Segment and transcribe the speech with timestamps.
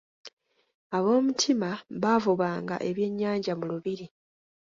[0.97, 1.69] Aboomutima
[2.01, 4.05] baavubanga ebyennyanja mu lubiri.